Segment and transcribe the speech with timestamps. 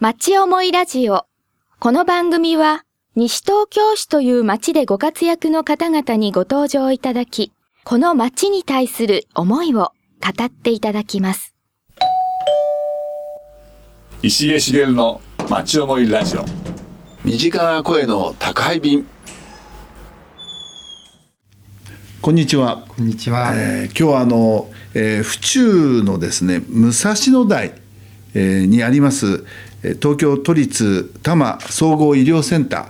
[0.00, 1.26] 町思いラジオ。
[1.78, 2.84] この番組は、
[3.16, 7.52] 西東京市という町でご活躍の方々にご登場いただき、
[7.84, 9.92] この町に対する思いを
[10.22, 11.54] 語っていただきます。
[14.22, 16.46] 石江茂の町思いラジオ
[17.22, 19.06] 身近な声の宅配便
[22.22, 22.84] こんにちは。
[22.88, 23.52] こんにちは。
[23.54, 27.74] えー今日はあの、えー府中のですね武蔵野台、
[28.34, 32.86] えーにありますえー東京都立多摩総合医療センター、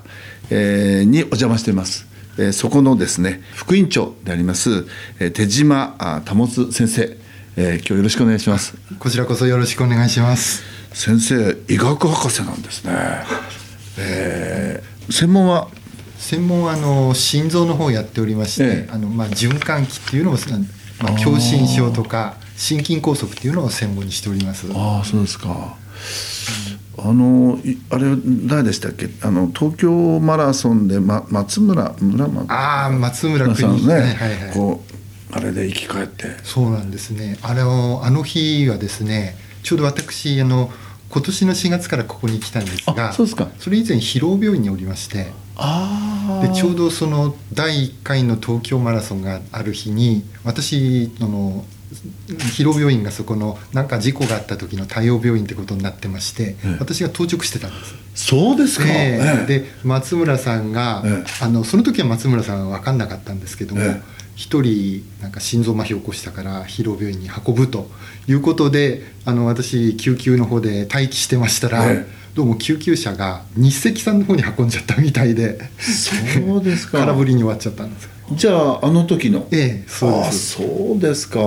[0.51, 2.07] えーにお邪魔しています。
[2.39, 4.87] えーそこのですね副院長であります、
[5.19, 7.17] えー手島あ保先生、
[7.57, 8.75] えー今日よろしくお願いします。
[8.99, 10.63] こちらこそよろしくお願いします。
[10.93, 12.93] 先生医学博士なんですね。
[13.99, 15.69] えー専門は？
[16.19, 20.35] 専門はあの心臓の方をやっておりまして、ええあのまあ循環器っていうのを
[21.01, 24.67] まあ狭心症とか心筋梗塞っていうのを専門にしております。
[24.75, 25.77] ああそうですか。
[27.03, 29.09] あのいあれ誰でしたっけ？
[29.23, 34.55] あの東京マラソンで、ま、松村村松ああ松村さん邦ね、はいはいはい。
[34.55, 34.83] こ
[35.33, 36.27] うあれで生き返って。
[36.43, 37.39] そうなんですね。
[37.43, 40.71] あれをあの日はですね、ちょうど私あの
[41.09, 43.49] 今年の4月からここに来たんですが、あそうですか。
[43.59, 45.33] それ以前広尾病院におりまして。
[45.63, 51.65] あでちょうどその第1回の東京マラソンがある日に私あの
[52.55, 56.77] 広尾病院がそこのなんか事故があった時の対応病院ってことになってまして、ええ。
[56.79, 57.95] 私が当直してたんです。
[58.15, 64.21] そうですか、えで松村さんが、えあのその時は松村さんは分かんなかったんですけどもええ。
[64.37, 67.91] 一、人なんか心臓麻痺を起こしたから広尾病院に運ぶと
[68.27, 72.21] いうことであの私救急の方で待機してましたら、ええ。
[72.35, 76.15] どうも救急車が日赤さんの方に運んじゃったみたいでそ
[76.57, 77.01] うですか。
[77.05, 78.05] 空振りに終わっちゃったんです。
[78.05, 79.47] よじゃああの時の？
[79.51, 81.43] ええそうであすそうですか、い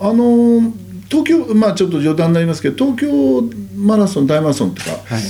[0.00, 0.72] あの
[1.08, 3.42] 東京まあちょっと冗談になりますけど東京
[3.76, 5.22] マラソン大マラソンとか、はい、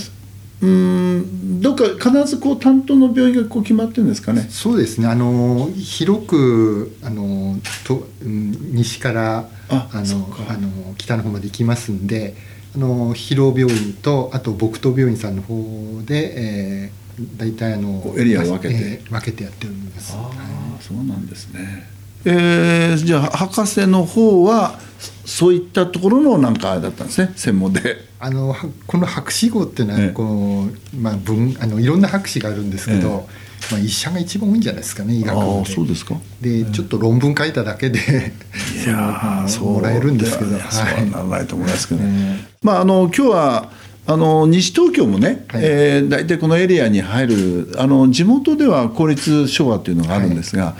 [0.62, 4.46] うーんどっか必ずこう担当の病院がこう決まってるんですかね？
[4.50, 5.06] そうですね。
[5.08, 10.44] あの広くあのと、うん西からああのか。
[10.48, 12.34] あの北の方まで行きますんで
[12.74, 18.74] あの広尾病院とあと木刀病院さんの方で、えー、大体あのエリアを分けて。
[18.74, 20.14] えー分けてやっております。
[20.14, 20.36] あはい。
[20.36, 21.88] あそうなんですね。
[22.24, 27.32] えー、じゃあ博士の方はそそういったところのなんかあれだったんですね。
[27.36, 28.08] 専門で。
[28.20, 28.56] あのは
[28.86, 30.08] この博士号っていうのは、ええ。
[30.10, 33.28] こうまあ、文あのいろんな博士があるんですけど、
[33.70, 35.64] えまあ、医者が一番多いんじゃないですかね医学部ああで。
[35.66, 36.16] そうですか。
[36.40, 40.50] でちょっと論文書いただけでいやー そのもらえるんですけど。
[40.50, 42.48] そうはならないと思いますけど、ねえ。
[42.62, 43.70] まああの今日は
[44.10, 50.76] あの西東京もね、はいえー大体このエリアに入るあの地元では公立昭和というのがあるんですが、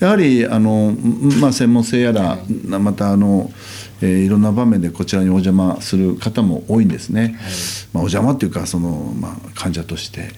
[0.00, 0.96] やはりあの、
[1.38, 2.38] まあ、専門性やら、
[2.78, 3.52] またあの、
[4.00, 7.38] えーいろんな場面でこちらにお邪魔する方も多いんですね。
[7.92, 10.30] まあ、お邪魔っていうかその、まあ、患者として。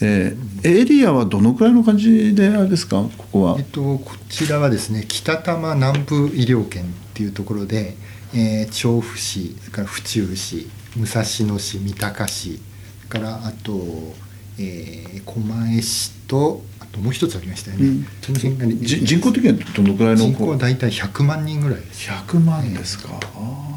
[0.00, 3.02] えーエリアはどのくらいの感じであれですか？
[3.18, 3.64] ここはえっ。
[3.64, 7.96] と、こちらはですね北多摩南部医療圏っていうところで、
[8.32, 12.60] えー調布市それから府中市武蔵野市三鷹市。
[13.08, 14.14] それからあと、
[14.58, 18.06] えー狛江市とあともう一つありましたよね、うん。
[18.20, 22.10] その辺がねじ人口的にはどのくらいの人口は大体100万人ぐらいです。
[22.10, 23.72] 100万ですか、ああ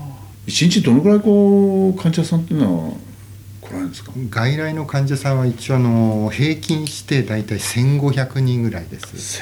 [0.47, 2.93] 一日どのくらいこう患者さんっていうのは
[3.65, 4.11] 来られるんですか？
[4.29, 9.41] 外来の患者さんは一応あの平均して大体1500人ぐらいです。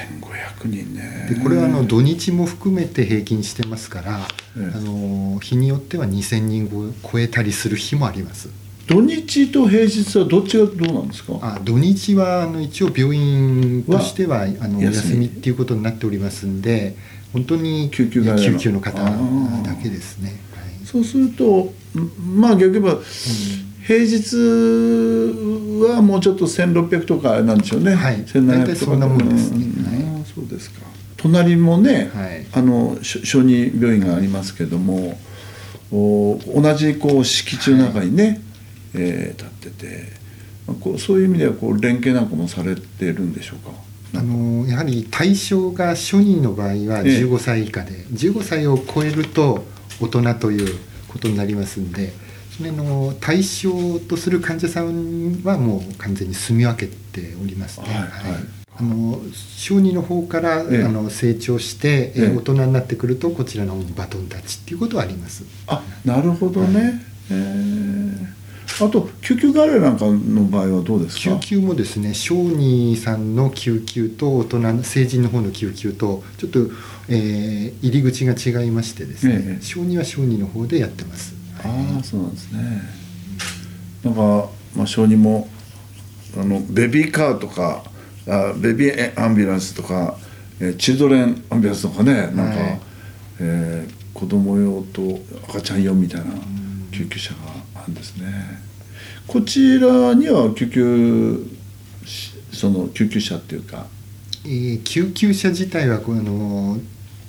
[0.62, 1.28] 1500人ね。
[1.30, 4.20] でこれはあの土日も含めて平均してますから、
[4.58, 4.72] ええ。
[4.76, 8.50] あの日によっては2000人を超えたりする日もあります。
[8.88, 11.40] 土日と平日はどっちがどうなんですか？
[11.42, 16.96] あ土日はあの一応病院としてはあのお休みっていうことになっておりますんで
[17.32, 18.38] 本当に救急の。
[18.38, 19.10] 救急の方だ
[19.82, 20.86] けですね、はい。
[20.86, 23.00] そうするとんまあ逆に言えば
[23.86, 24.38] 平日
[25.86, 28.24] はもうちょっと1600とかなんでしょうね、はい。
[28.24, 29.52] 1700大体そんなもんです。
[29.52, 30.16] ねうん。
[30.16, 30.26] はい。
[30.34, 30.82] そうですか。
[31.18, 32.46] 隣もね、はい。
[32.54, 35.20] あのし小児病院がありますけども
[35.92, 38.42] お同じこう敷地の中にね、
[38.94, 40.04] えー立ってて、
[40.68, 43.72] まあ、こうそういう意味ではこう連携なんかもされてるんでしょうか？
[44.16, 46.86] あのやはり対象が初任の場合はええ。
[47.26, 49.66] 15歳以下で、15歳を超えると
[50.00, 50.78] 大人という
[51.08, 52.14] ことになりますんで
[52.58, 57.88] それの対象とする患者さんはもう完全に住み分けておりますね。
[57.88, 58.10] はいはい。
[58.76, 59.20] あの
[59.56, 60.84] 小児の方から、ええ。
[60.84, 62.36] あの成長して、えええ。
[62.36, 65.44] 大人になってくるとこちらのバトンタッチっていうことはあります。
[65.68, 68.86] あなるほどね、えー。
[68.86, 71.38] あと救急外来なんかの場合はどうですか？
[71.40, 76.60] 救急もですね小児さんの救急と大人の成人の方の救急とちょっと、
[77.10, 79.64] えー入り口が違いましてですね、ええ。
[79.64, 81.43] 小児は小児の方でやってます。
[81.64, 82.82] ああそうなんですね。
[84.04, 85.48] なんか、まあ、小児も
[86.38, 87.84] あのベビーカーとか
[88.28, 90.18] あベビーアンビュランスとか、
[90.60, 92.80] えーチルドレンアンビュランスとかねなんか、はい。
[93.40, 95.20] えー子供用と
[95.50, 96.28] 赤ちゃん用みたいな
[96.92, 97.40] 救急車が
[97.76, 98.28] あるんですね。
[99.28, 101.44] こちらには救急
[102.06, 103.88] しその救急車っていうか。
[104.46, 106.78] えー救急車自体はこの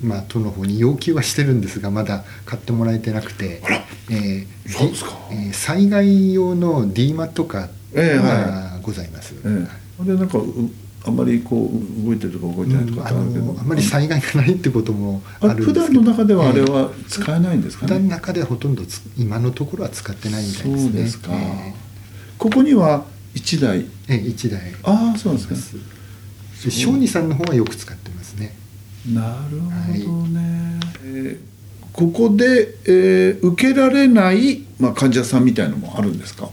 [0.03, 3.63] まあ都の方に要求はしてるんですがまだ買ってもらえてなくて。
[3.65, 5.19] あら、えーそうですか。
[5.31, 9.35] えー災害用の D マットカーええがございます。
[9.35, 9.67] ええ、
[10.03, 10.45] あれなんかう
[11.07, 11.71] あんまりこ
[12.03, 15.81] う動いてるとか動いてないとかあるけど、のあまり災害がないってこともああるんですけど。
[15.83, 16.71] 普段の中ではあれええ。
[16.71, 20.81] は使えないんですか普段のね、中ではほとんどつ今のところは使ってないみたいですね。
[20.83, 21.31] そうですか。
[21.35, 21.75] え
[22.39, 23.05] ここには
[23.35, 23.81] 1台？
[23.81, 24.61] えええ一台。
[24.83, 25.79] ああそうなんですか
[26.65, 28.55] で小児さんの方はよく使ってますね。
[29.13, 31.54] なるほどね、えー
[31.95, 36.51] ここで、えー受けられない、まあ、患者さんみたいのもあるんですか？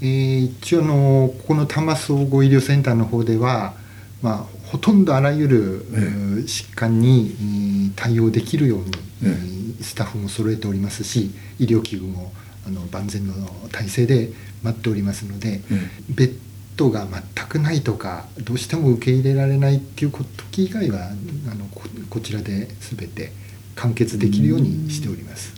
[0.00, 3.74] えー一応あのここの多摩総合医療センターの方では、
[4.22, 6.00] まあ、ほとんどあらゆる、ええ。
[6.44, 9.28] 疾患にえー対応できるように、ええ。
[9.28, 12.32] えースタッフも揃えておりますし医療器具も
[12.66, 13.34] あの万全の
[13.72, 14.30] 体制で
[14.62, 16.36] 待っておりますので、えベッ
[16.76, 21.10] ドが全くないとかどうしても受け入れられないっていう時以外は
[21.50, 23.32] あのここちらで全て
[23.80, 25.54] 完結できるようにしております。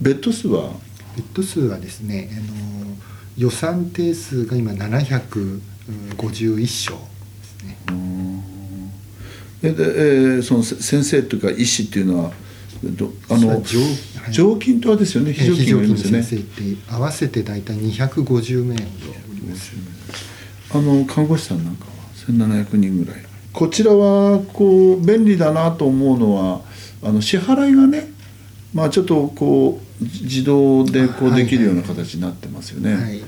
[0.00, 0.70] ベッド数は？
[1.16, 2.94] ベッド数はですね、あの
[3.36, 6.88] 予算定数が今751床です
[7.64, 7.76] ね。
[9.62, 12.32] えで、えーそのせ先生というか医師っていうのは
[12.84, 13.86] どあの常は
[14.30, 14.32] い。
[14.32, 15.32] 常勤とはですよね？
[15.32, 16.22] 非常勤がいるんですよね。
[16.22, 18.86] 非常勤の先生って合わせて大体250名ほど
[19.32, 19.72] おります。
[20.72, 21.90] あの看護師さんなんかは
[22.28, 23.24] ？1700人ぐらい。
[23.52, 26.60] こちらはこう便利だなと思うのは
[27.04, 28.10] あの支払いがね
[28.72, 32.94] まあちょっとこうじ自動でこうはいできるような形になってますよね。
[32.94, 33.22] はい、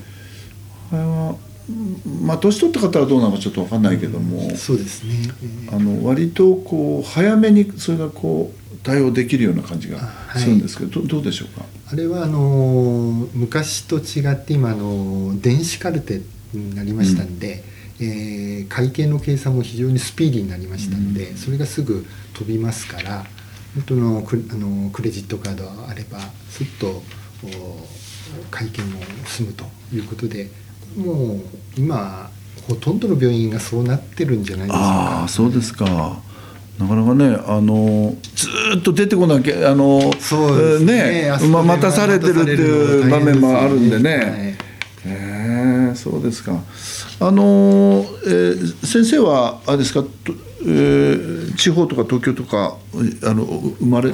[0.91, 1.35] あれは
[1.69, 5.15] うんまあ年取った方はどうなのかちょっと分かんないけども、そうですね。
[5.43, 10.41] えーあの割とこう早めにそれがこう対応できるような感じがはい。
[10.41, 11.65] するんですけど、どどうでしょうか？
[11.91, 16.21] あれはあの昔と違って今あの電子カルテ
[16.53, 17.63] になりましたんで、
[17.99, 23.25] えー会計の計算も非常にスピーディーになりましたんで、それがすぐ飛びますから
[23.75, 26.19] 本当のクあのクレジットカードがあれば
[26.49, 27.03] すっとお
[28.49, 30.49] 会計も済むということで
[30.95, 31.41] もう
[31.77, 32.29] 今
[32.67, 34.85] ほとんどの病院がそうなってるんじゃないですか。
[34.85, 44.15] ああそうですかなかなかねあのずーっと出てこなきゃあのそうねねま待たされてるっていう場面もあるんでね。
[44.15, 44.57] はい
[45.05, 46.59] へえそうですか。
[47.19, 52.77] あの、えー先生はあれですか、とえー地方とか東京とか
[53.23, 54.11] あの生まれ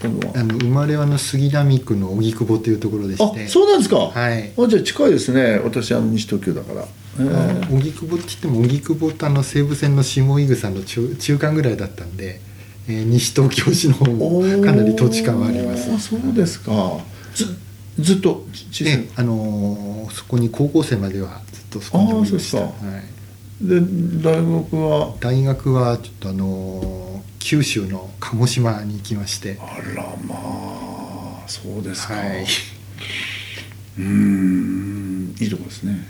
[0.00, 0.32] たのは？
[0.36, 3.96] あの生まれはあの杉並区の荻窪というところでしてあ、そうなんですか？
[3.98, 5.60] はいあじゃあ近いですね。
[5.62, 6.86] 私あの西東京だから。
[7.18, 12.40] えー荻窪って言っても荻窪とあの西武線の下井草の中中間ぐらいだったんで、
[12.88, 16.98] えー西東京市の方もかなり土地感はありますおーそうですか。
[17.34, 17.46] ず
[17.98, 18.44] ずっと
[19.16, 23.04] あのーそこに高校生まではずっとそこにおりました、あーそうはい、
[23.60, 23.80] で
[24.22, 25.14] 大学は？
[25.20, 27.06] 大学はちょっとあのー
[27.38, 32.14] 九州の鹿児島に行きましてあらまあそうですか。
[32.14, 36.00] はい、うーんいいとこですね。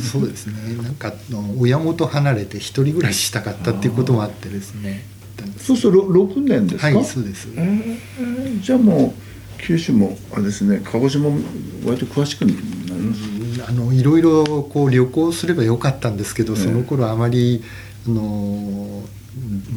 [0.00, 5.04] そうですねなんかあの親元離れて一人暮らししたかったっていうこともあってですね
[5.58, 6.86] そうするとろ六年ですか？
[6.88, 11.38] はいそうです、えーじゃあもう九州もあれですね鹿児島も
[11.86, 13.20] 割と詳しくなります？
[13.66, 16.60] あのいろいろこう旅行すればよかったんですけど、ええ。
[16.60, 17.62] その頃あまり
[18.06, 19.02] あの、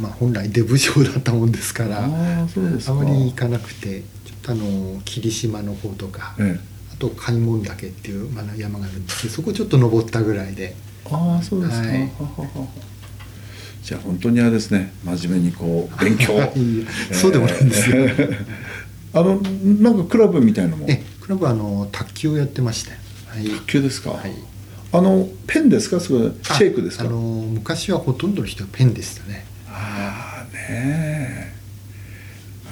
[0.01, 6.59] まあ、本来デブ症だったもんですからあまり行かなくてちょっとあの霧島の方とか、え
[6.93, 10.71] あと開門岳っていう、まあ、山があるんですけどそこちょっと登ったぐらいで。
[10.71, 10.75] え
[11.11, 11.87] ああそうですか。
[11.87, 12.11] はい。
[13.83, 16.35] じゃあ本当にあれですね真面目にこう勉強。
[16.35, 17.97] は いそうでもないんですよ。
[17.97, 18.05] え
[19.13, 19.39] ーあの
[19.79, 20.85] なんかクラブみたいなのも？
[20.87, 22.99] えクラブはあの卓球をやってまして、はい、
[23.41, 24.11] 卓球ですか？
[24.11, 24.33] はい。
[24.91, 25.99] あのペンですか？
[25.99, 27.05] それあシェイクですか？
[27.05, 29.45] あの昔はほとんどの人はペンでしたね。
[29.67, 31.53] ああねえ。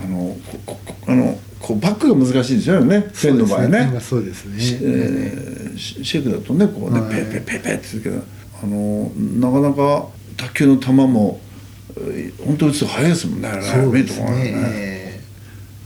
[0.04, 4.00] あのこあのこうバックが難しいですよねペンの場合ね。
[4.00, 4.60] そうですね。
[4.60, 5.20] しそうですね。
[5.68, 7.16] えーシシェイクだとねこうね、はい。
[7.26, 8.22] ペペペペってするけど
[8.64, 11.40] あのなかなか卓球の球も
[11.98, 13.50] えー本当打つと速いですもんね。
[13.62, 14.91] そうですね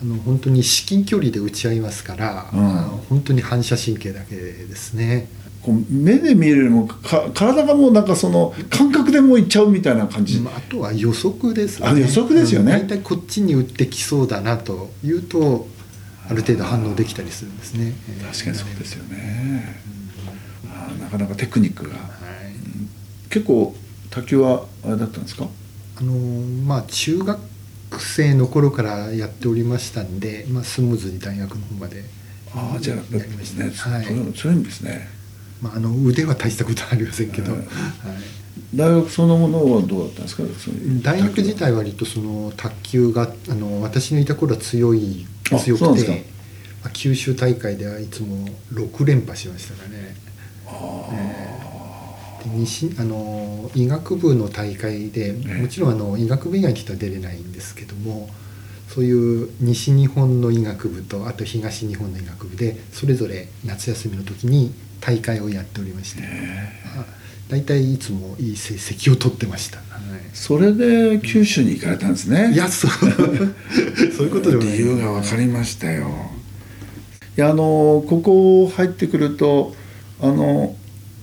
[0.05, 5.27] あの本当に至近距離で打ち合いますから、うんあの本当に反射神経だけですね。
[5.63, 11.87] こう目で見るよりもか体がもうなんかその感覚でもういっちゃうみたいな感じ、まあ、あとは予測ですね。
[11.87, 15.67] あ予測ですよねうん大体こっちに打ってきそうだなというと
[16.29, 17.95] ある程度反応できたりするんですね。
[18.09, 19.81] えー確かにそうですよね。
[20.69, 23.75] あなかなかテクニックがはい結構
[24.11, 25.47] 卓球はあれだったんですか？
[25.99, 26.13] あの
[26.63, 27.39] まあ中学
[28.01, 32.03] 生の頃からやっておりましたんで、まあ、スムーズに大学の方まで
[32.53, 33.63] ああじゃあやりました。
[33.63, 34.05] ね、はい。
[34.05, 35.09] そういうそういう意味ですね。
[35.61, 37.61] まあ、あの腕は大したことはありませんけど、はい。
[37.61, 37.67] はい。
[38.73, 40.43] 大学そのものはどうだったんですか？
[41.01, 46.25] 大学自卓体は割とその卓球があの私のいた頃は強いあ強くて
[46.83, 50.15] まあ九州大会ではいつも6連覇しましたかね。
[50.67, 51.64] えー。
[51.64, 51.64] で
[52.49, 58.29] 西あの医学部の大会でえもちろんあの医学部以外の人は出れないんですけども
[58.87, 67.05] そういう西日本の医学部とあと東日本の医学部でそれぞれ夏休みの時に大会をやっておりまして、あ
[67.49, 69.77] 大体いつもいい成績を取ってました。
[69.77, 69.85] はい。
[70.33, 72.51] それで九州に行かれたんですね。
[72.53, 72.91] いやそう。
[74.17, 76.07] そういうことでも理由が分かりましたよ。
[77.37, 79.75] いやあのここ入ってくると
[80.21, 80.75] あの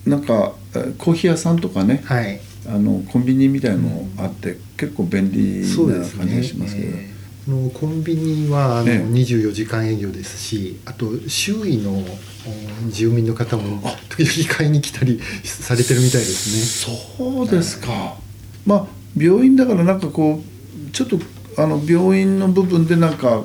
[0.05, 2.39] なんかえコーヒー屋さんとかねはい。
[2.65, 7.57] あのコンビニみたいのあって、結構便利な感じがしますけど、えー。
[7.59, 8.97] あのコンビニはあの、ええ。
[8.99, 18.17] 24時間営業ですしあと周囲のお住民の方も時々買いに来たり されてるみたいですそうですか、
[18.65, 21.19] まあ病院だからなんかこうちょっと
[21.57, 23.43] あの病院の部分でなんか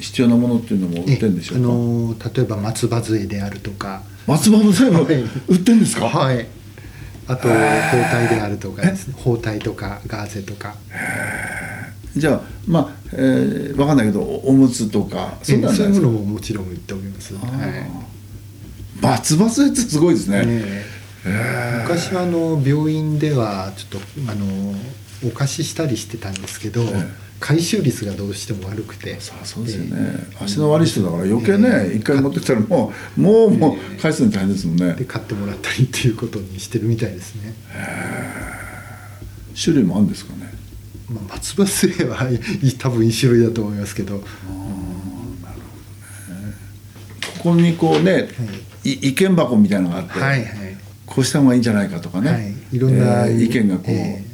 [0.00, 4.02] 必要なものっていうのも売ってねるんでしょうか、あの例えば松葉杖であるとか。
[4.26, 5.14] 松葉の線もはい。
[5.48, 6.46] 売ってるんですか、はい。
[7.26, 9.14] あと包帯であるとかですね。
[9.16, 10.74] 包帯とかガーゼとか。
[12.16, 15.96] じゃあまあ、えー、分かんないけどおむつとかそうなないですか？
[15.96, 17.44] いうものももちろん売っております、はい。
[19.00, 20.44] 松葉杖ってすごいですね。
[20.44, 20.84] ね
[21.82, 24.74] 昔はあの病院ではちょっとあの
[25.24, 27.08] お貸ししたりしてたんですけど、え
[27.40, 29.18] 回収率がどうしても悪くて。
[29.18, 37.54] さあそうですよね、え足の悪い人だから余計ね一、回持ってきたらもう もうもう返すの大変ですもんね、で買ってもらったりっていうことにしてるみたいですね、
[39.60, 40.50] 種類もあるんですかね？
[41.08, 42.38] まあ、松葉杖はい
[42.78, 44.24] 多分一種類だと思いますけど、こ
[47.42, 48.28] こにこうね、
[48.84, 49.08] い。
[49.08, 50.76] 意見箱みたいなのがあって、はいはい。
[51.06, 52.54] こうした方がいいんじゃないかとかね、はい。
[52.72, 54.24] いろんなえー意見がこう、え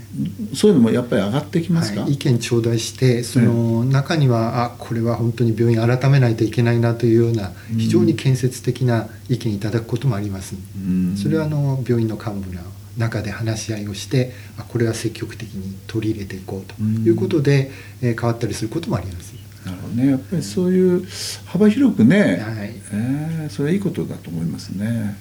[0.55, 11.17] そういうのもやっぱり上がってきますか、はい、意見頂戴してその中にはあこれは本当に病院改めないといけないなというような非常に建設的な意見いただくこともあります、ん。
[11.17, 12.63] それはあの病院の幹部の
[12.97, 17.71] 中で話し合いをしてあこれは積極的に取り入れていこうということで、
[18.03, 19.35] えー変わったりすることもあります。
[19.65, 20.11] なるほどね。
[20.13, 21.07] やっぱりそういう
[21.45, 22.75] 幅広くね、はい。
[22.93, 25.17] えーそれはいいことだと思いますね。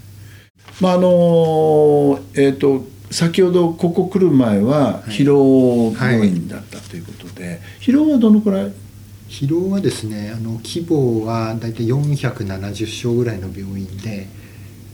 [0.79, 8.71] まああのえっ、と先ほどここ来る前は疲労病院だったということで、疲労はどのくらい？
[9.27, 14.27] 疲労はですねあの規模はだいたい470床ぐらいの病院で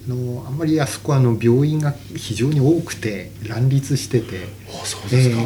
[0.07, 4.47] あのあんまりあそこはあの病院が非常に多くて乱立してて。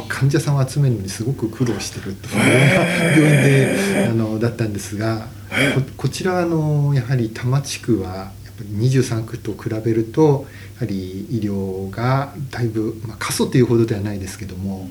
[0.08, 2.36] 患者さんを集めるのにすごく苦労してるという
[3.20, 5.28] 病院であのだったんですが
[5.76, 10.46] ここちらはあのやはり多摩地区はぱり23区と比べると
[10.76, 14.90] やはり医療がだいぶ、まあ、過疎というほどではないですけども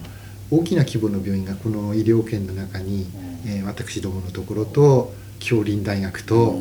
[0.51, 3.07] 大きな規模の病院がこの医療圏の中に、
[3.47, 6.53] えー私どものところと京林大学と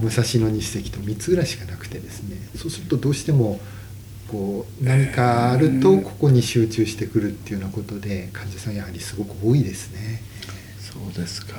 [0.00, 3.60] 武蔵野日赤と3つぐらいしかなくてですねそうするとどうしても
[4.28, 10.22] こう何かあるとここに集中してくるっていうようなことで患者さんやはりすごく多いですね。
[10.80, 11.54] そうですか。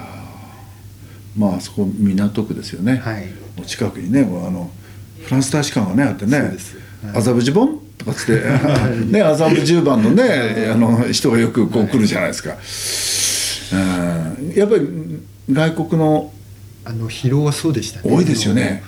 [1.38, 3.28] まああそこ港区ですよね、はい。
[3.58, 4.72] お近くにねあの
[5.26, 6.56] フランス大使館がねあってね
[7.14, 8.42] 麻布十番とかつって
[9.12, 12.56] ね麻布十番のねあの人がよくこう来るじゃないですか、
[13.74, 14.54] うん。
[14.56, 14.88] やっぱり
[15.52, 16.32] 外国の
[16.86, 18.16] あの疲労はそうでしたね。
[18.16, 18.84] 多いですよね。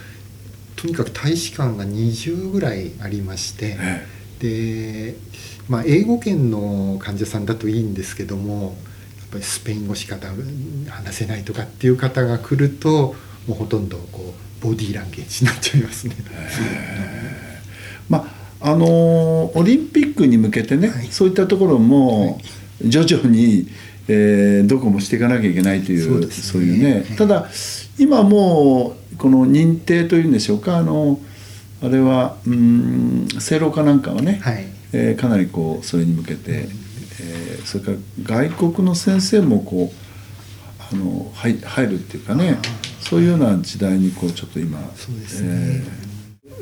[0.76, 4.06] とにかく大使館が20ぐらいありまして、え
[4.40, 5.16] で、
[5.68, 8.70] まあ、英語圏の患者さんだといいんですけどもや
[9.26, 10.18] っぱりスペイン語しか
[10.90, 13.16] 話せないとかっていう方が来ると
[13.48, 16.16] もうほとんどこうボディーランゲージになっちゃいますね。
[18.10, 18.28] ま
[18.62, 21.08] ああのーオリンピックに向けてね、はい。
[21.08, 22.40] そういったところも
[22.82, 23.68] 徐々に、
[24.10, 26.66] えーどこもしていかなきゃいけないというそうですね。
[26.66, 26.94] いうね。
[26.94, 27.04] はい。
[27.18, 27.48] ただ
[27.98, 31.20] 今もうこの認定というんでしょうかあの
[31.82, 34.66] あれはうん正論かなんかはね、はい。
[34.92, 36.68] えーかなりこうそれに向けて、
[37.22, 42.58] えーそれから外国の先生もこうあの入入るっていうかね
[43.10, 45.50] そういうような時代にこうちょっと今そうですね。
[45.52, 46.08] えー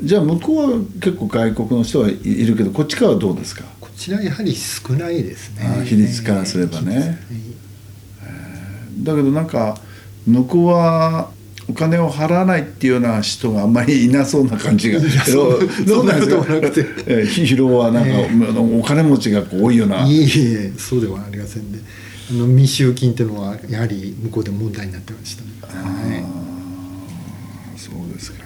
[0.02, 3.64] じゃあ向こうは結構外国の人はいいるけどこっちからはどうですか？
[3.80, 5.74] こちらやはり少ないですね。
[5.80, 5.82] あ。
[5.84, 7.18] 比率からすればね。
[7.30, 9.78] 比率だけどなんか
[10.26, 11.30] 向こうは
[11.66, 16.86] お金を払わないっていうような人があんまりいなそうな感じがそう そんなこともなくて。
[17.06, 18.28] えーヒーローはなんか、え
[18.78, 20.06] お金持ちが多いような。
[20.06, 21.78] いえいえそうではありませんで、
[22.30, 25.48] あの未収金っていうのはやはり向こうで問題になってましたね。
[25.72, 26.24] はい
[27.90, 28.44] そうですか。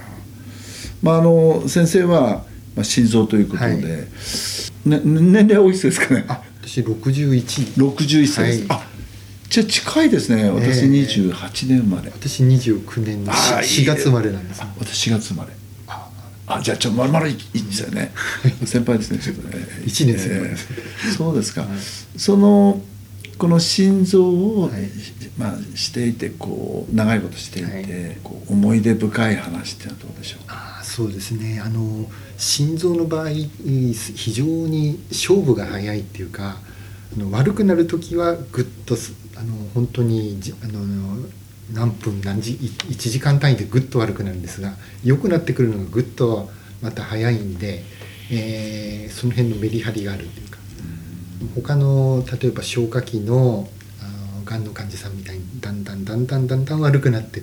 [1.03, 2.45] まああの先生は
[2.77, 4.09] まあ心臓ということで、はいね
[5.05, 6.25] 年齢はおいくつですかね？
[6.29, 8.69] あ私61六十一歳です。
[8.69, 8.87] はいあ
[9.51, 10.49] じゃあ近いですね。
[10.49, 12.11] 私ええ二十八年生まれ。
[12.11, 15.51] 私29年のあーいい4月生まれなんです私4月生まれ。
[16.47, 18.13] あじゃあちょまるまるいいですよね。
[18.65, 19.65] 先輩ですねちょっとね。
[19.87, 20.57] 一年生え
[21.09, 21.67] えそうですか。
[22.17, 22.81] その
[23.41, 24.91] この心臓を、はい。
[25.39, 28.17] まあしていてこう長いことしていて、はい。
[28.23, 30.55] こう思い出深い話ってのはどうでしょうか？
[30.55, 31.61] あーそうですね。
[31.65, 36.59] あの心臓の場合非常に勝負が早いっていうか
[37.17, 40.81] あの悪くなる時はぐっとすあの本当にじあの
[41.73, 46.51] 何分何時1時間単位でぐっと悪くなるんですが良くなってくるのがぐっと
[46.83, 47.83] また早いんで、
[48.31, 50.59] えーその辺のメリハリがあるっていうか
[51.55, 53.69] 他の例えば消化器の
[54.45, 57.43] がんの患者さんみたいにだんだんだんだんだんだん悪くなってっ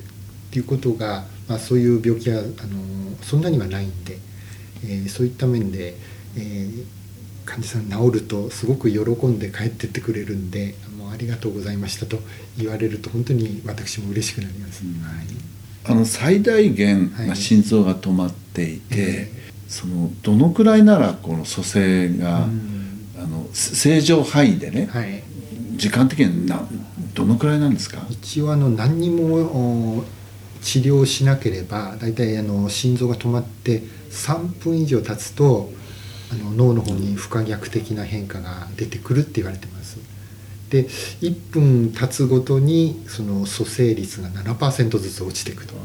[0.52, 4.20] ていうことが、まあ、そういう病気はあのそんなにはないんで、
[4.84, 5.96] えーそういった面で、
[6.36, 6.86] えー
[7.48, 12.20] 患者さん治るとすごく喜んで帰ってってくれるんでもうありがとうございましたと
[12.58, 14.84] 言われると本当に私も嬉しくなります。
[14.84, 15.26] はい。
[15.86, 17.28] あの最大限、はい。
[17.28, 19.32] まあ、心臓が止まっていて、え。
[19.70, 22.77] そのどのくらいならこの蘇生が、うん
[23.54, 25.24] 正常範囲でね、はい。
[25.76, 26.68] 時間的にな
[27.14, 28.06] どのくらいなんですか？
[28.10, 30.04] 一応あの何にもお
[30.62, 35.72] 治療しなければ大体あの心臓が止まって3分以上経つと
[36.32, 39.98] あの脳の方に不可逆的な変化が出てくるって言われてます。
[40.70, 45.76] で1分経つごとにその蘇生率が7%ずつ落ちていくと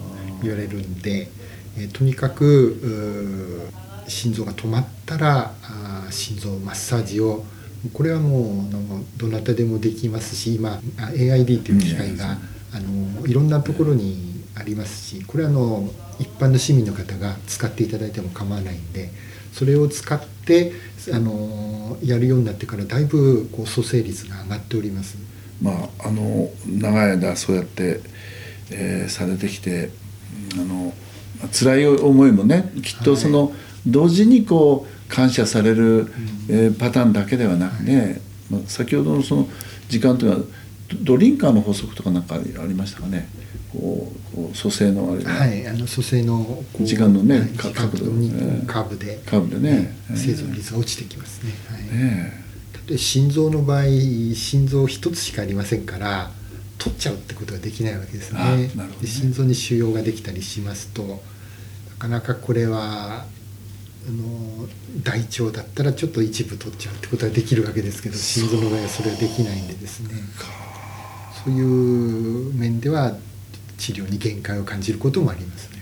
[0.42, 1.30] 言われるんで、
[1.78, 3.70] えーとにかく
[4.08, 7.44] 心臓が止まったらあー心臓マッサージを
[7.92, 12.38] これはもうあのどなたでもできますし今あ AID という機械が、
[12.72, 19.10] あのいろんなところにありますしこれはあの一般の市民の方が使っていただいても構わないんで
[19.52, 20.72] それを使って
[21.12, 25.18] あのやるようになってからだいぶこう蘇生率が上がっております。
[25.60, 28.00] まああの長い間そうやって、
[28.70, 29.90] えーされてきて
[30.56, 30.94] うんあの
[31.52, 33.52] 辛い思いもねきっとその、
[33.86, 36.06] 同時にこう感謝される、
[36.48, 38.20] えーパターンだけではなくね、
[38.50, 39.48] まあ、先ほどのその
[39.88, 40.44] 時間というのは
[41.04, 43.28] ドドリンカーの法則とかなんかありましたかね？
[43.72, 48.06] こうこう蘇生のあれが、はい、あの蘇生の時間のねはい角度。
[48.06, 48.88] ええカー。
[48.88, 49.18] ブで。
[49.24, 51.52] カーブでねええ生存率が落ちてきますね。
[51.68, 51.82] はい。
[51.96, 52.44] ね
[52.86, 53.84] で心臓の場合
[54.34, 56.30] 心臓一つしかありませんから
[56.78, 58.40] 取っちゃうってことができないわけですね。
[58.40, 58.70] ね。
[59.00, 61.16] で心臓に腫瘍ができたりしますとな
[61.98, 63.24] かなかこれは
[64.04, 64.68] あの
[65.04, 70.14] 大腸だったらちょっと一部取っちゃうってことができるわけですけど心臓の場合はそれはできないんでですね。
[71.44, 71.60] そうい
[72.50, 73.16] う面では
[73.78, 75.78] 治療に限界を感じることもありますね。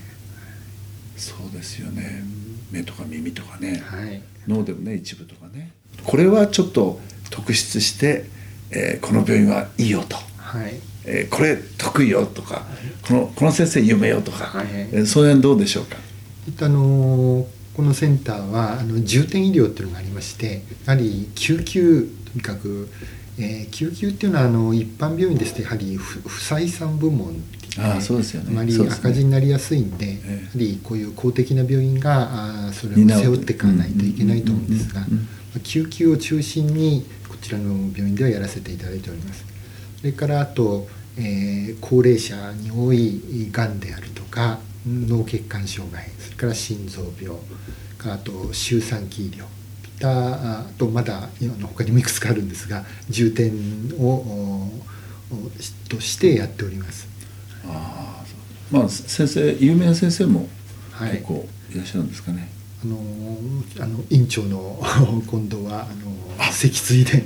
[1.17, 2.23] そうですよね。
[2.71, 4.21] 目とか耳とかね、はい。
[4.47, 5.71] 脳でもね一部とかね。
[6.03, 8.25] これはちょっと特筆して、
[8.71, 10.79] えーこの病院はいいよと、はい。
[11.05, 12.65] えーこれ得意よとか
[13.07, 14.67] このこの先生有名よとか、はい。
[14.69, 15.97] えーその辺どうでしょうか？
[16.47, 22.89] えっとあのこのセンターはあの重点医療っていうのがありましてやはり救急とにかく、
[23.37, 27.35] えー救急っていうのはあの一般病院ですとやはり不不採算部門
[27.79, 28.49] ああそうですよね。
[28.51, 35.05] あまり赤字になりやすいんで、えやはりこういう公的な病院があーそれを背負っていかないといけないと思うんですが
[35.63, 39.45] 救急を中心にこちらの病院ではやらせていただいております。
[39.99, 47.37] それからあと、えー高齢者に多いがんであるとか脳血管障害それから心臓病
[48.05, 49.45] あと周産期医療。
[50.03, 51.29] あとまだ
[51.61, 53.51] 他にもいくつかあるんですが重点
[53.99, 54.71] を
[55.87, 57.07] としてやっております。
[58.71, 60.49] まあ先生有名な先生も
[60.91, 61.11] はい。
[61.11, 62.49] 結構いらっしゃるんですかね、
[62.83, 62.97] あの
[63.79, 64.81] あの院長の
[65.27, 67.25] 今度はあの脊椎でこ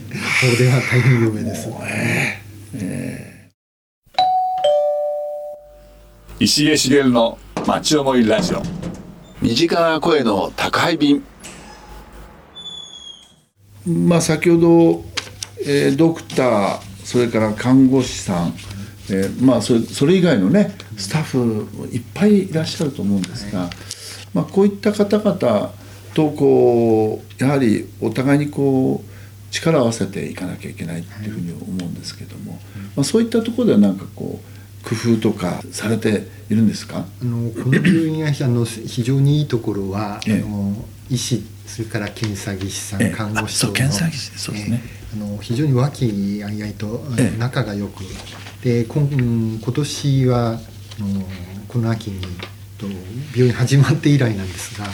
[0.60, 1.70] れは大変有名です。
[6.40, 7.38] 石江茂の
[7.68, 8.62] 町思いラジオ
[9.42, 11.24] 身近な声の宅配便
[13.88, 15.04] まあ先ほど、
[15.66, 18.54] えードクターそれから看護師さん、
[19.10, 21.38] えーまあそれそれ以外のねスタッフ
[21.76, 23.70] もいっぱいいらっしゃると思うんですが、
[24.36, 25.74] まあ、こういった方々
[26.14, 32.60] とこうやはりお互いにこう力を合わせていかなきゃいけないっていうふうに思うんですけども、
[32.96, 34.56] まあ、そういったところではなんかこう
[34.88, 37.06] 工夫とかされているんですか？
[37.22, 40.44] あのこの病院はあの非常にいいところは、ええ。
[40.46, 40.76] あの
[41.10, 43.10] 医師それから検査技師さん、ええ。
[43.12, 44.82] 看護師あそう等の検査技師そうですね。
[44.84, 45.26] ええ。
[45.26, 46.06] あの非常に和気
[46.46, 47.38] あいあいと、ええ。
[47.40, 48.04] 仲が良く。
[48.64, 50.60] で今うん今年はあの
[51.68, 52.22] この秋に
[52.78, 52.88] と
[53.34, 54.86] 病院始まって以来なんですが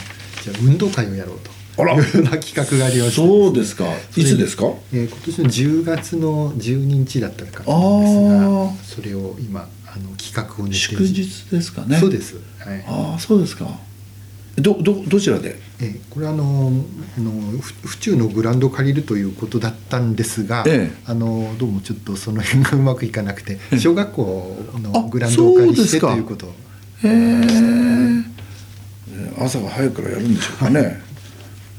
[0.42, 1.50] じゃあ運動会をやろうと。
[1.82, 1.94] あら。
[1.94, 3.16] いうような企画がありまして。
[3.16, 3.84] そうですか。
[4.16, 4.66] いつですか？
[4.92, 11.98] えー今年の10月の12日だったかと思うんですがそれを今あの企画を祝日ですかね。
[11.98, 12.84] そうです、はい。
[12.86, 13.66] ああそうですか。
[14.56, 15.58] どどどちらで？
[15.80, 16.72] えーこれはあの
[17.16, 20.96] あのふ府中のグラウンドを借りるということだったんですが、ええ。
[21.06, 26.46] あのどうもちょっとその辺がうまくいかなくてえ小学校のあグラウンドをお借りしてということ。
[26.46, 27.42] をへえ。
[29.38, 31.00] 朝が早くからやるんでしょうかね。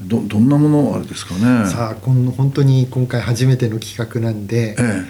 [0.02, 1.40] どどんなものあれですかね。
[1.70, 5.04] さあこの本当に今回初めての企画なんで、えただ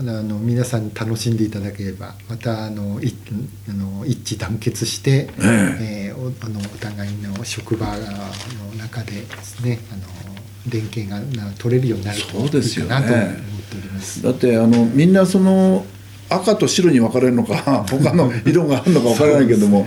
[0.00, 3.14] あの皆さんに楽しんでいただければまたあのい
[3.68, 6.14] あの一致団結して、ええ。
[6.16, 7.94] ーおあのお互いの職場の
[8.78, 10.02] 中でですねあの
[10.68, 14.22] 連携がな取れるようになるとそうですよねいいかなと思っております。
[14.22, 15.84] だってあのみんなその
[16.30, 19.86] 赤と白に分かれるのか 他の色があるのか分からないけども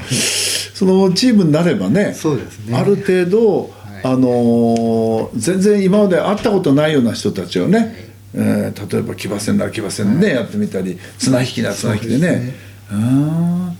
[0.73, 2.77] そのチームになればねそうですね。
[2.77, 3.71] ある程度、
[4.03, 4.05] い。
[4.05, 12.53] あのー全然今まで会ったことないような人たちをね、えー例えば騎馬戦なら騎馬戦でね、やってみたり綱引きなら綱引きでね。
[12.89, 13.77] そうん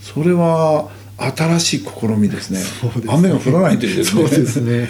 [0.00, 2.60] それは新しい試みですね。
[3.08, 4.22] 雨が降らないといいですね。
[4.22, 4.88] そうですね。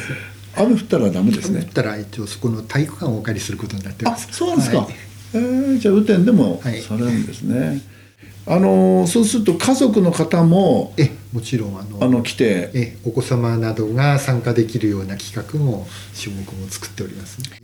[0.56, 1.60] 雨降ったらダメですね。
[1.60, 4.28] だったら一応そこの体育館をお借りすることになってあます。
[4.32, 4.94] そうなんですか、はい。
[5.34, 7.00] えーじゃあ雨天でもさはい。
[7.00, 7.80] れるんですね、
[8.46, 15.86] あのーそうすると家族の方もえもちろんあのあの来てえお子様などが参加できるような企画も
[16.20, 17.58] 種目も作っております、ね、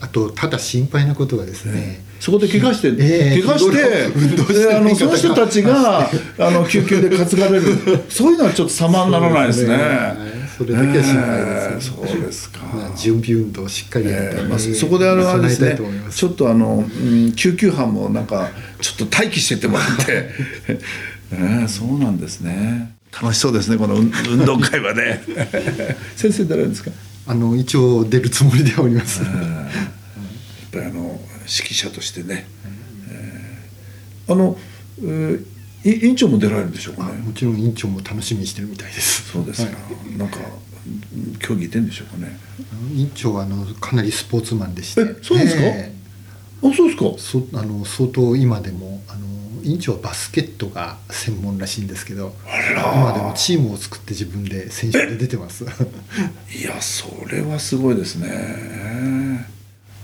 [0.00, 8.04] あとただ心配なことはですね、そこで怪我して、ええ怪我して あのその人たちがあの救急で担がれる。
[8.08, 10.33] そういうのはちょっと様にならないですね。
[10.54, 12.60] はいそれだけは心配です、ええそうですか。
[12.66, 15.76] まあ、準備運動をしっかりやって、ええまあ、そこであのあれですね
[16.10, 20.30] ちょっとあの、うん、救急班もなんかちょっと待機しててもらって、
[21.32, 22.94] ええそうなんですね。
[23.12, 25.22] 楽しそうですねこの運運動会はね。
[26.16, 26.90] 先生誰ですか？
[27.26, 29.30] あの一応出るつもりではおります、やっ
[30.72, 32.46] ぱりあの指揮者としてね、
[33.10, 34.56] えーあの、
[35.00, 35.44] えーい
[35.84, 39.30] 委員長も出られるんでしょうかあねもちろん委員長も楽しみにしてるみたいです。
[39.32, 39.78] そうですか、は
[40.14, 40.18] い。
[40.18, 40.38] なんか
[40.86, 42.38] うん競技出るんでしょうかね。
[42.94, 45.00] 委員長はあのかなりスポーツマンでして。
[45.02, 45.62] えそうですか？
[45.62, 45.92] え
[46.62, 47.04] あそうですか。
[47.06, 49.20] えそあの相当今でもあの
[49.62, 55.64] 委員長はバスケットが専門らしいんですけど今でもチームを作って自分で選手で出てます。
[56.54, 59.46] いやそれはすごいですね。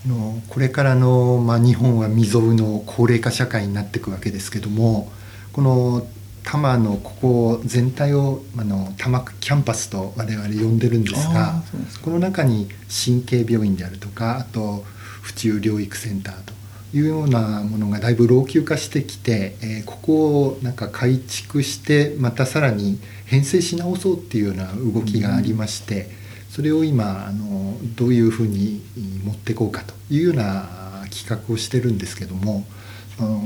[0.06, 5.12] あのこれからの、まあ、日本は未曾有の高齢化社会になっていくわけですけども
[5.52, 6.06] この
[6.42, 11.62] 多摩のここ全体をあの多摩キャンパスと我々呼んでるんですあが
[12.02, 14.84] この中に神経病院であるとかあと
[15.22, 16.54] 府中療育センターと
[16.96, 26.08] いうようなものがだいぶ老朽化してきて、えーここをなんか改築してまたさらに編成し直そうっていうような動きがありまして、
[26.50, 28.82] それを今あのどういうふうに
[29.24, 32.64] 持っていこうかというような企画をしてるんですけども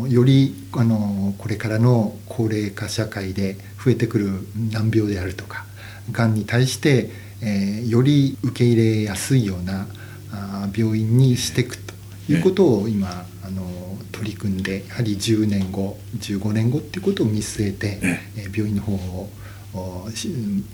[0.09, 4.31] よりあのこれからの高齢化社会で増えてくる
[4.71, 5.67] 難病であるとか
[6.13, 7.11] がんに対して、
[7.43, 9.87] えーより受け入れやすいような
[10.33, 11.95] あー病院にしていくと
[12.29, 13.63] いうことを今あの
[14.11, 17.99] 取り組んでやはり10年後15年後っていうことを見据えて、
[18.37, 19.29] えー病院の方を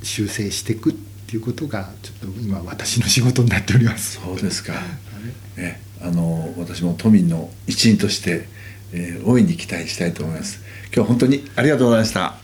[0.02, 0.92] 修正していくっ
[1.26, 4.20] ていうことがちょっと今私の仕事になっております。
[4.20, 4.74] そうですか、
[5.56, 8.48] ね、 あの私も都民の一員として、
[8.92, 10.60] えー大いに期待したいと思います
[10.94, 12.34] 今日本当にありがとうございました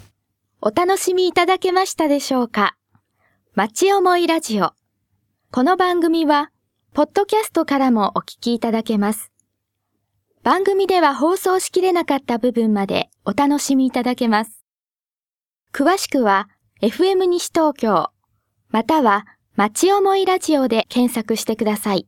[0.61, 2.77] お楽しみいただけましたでしょうか？
[3.55, 4.73] 町思いラジオ。
[5.53, 6.51] この番組は、
[6.93, 9.31] ポッドキャストからもお聞きいただけます。
[10.43, 14.65] 番組では放送しきれなかった部分までお楽しみいただけます。
[15.73, 16.49] 詳しくは、
[16.83, 18.09] FM 西東京、
[18.71, 22.07] または、町思いラジオで検索してください。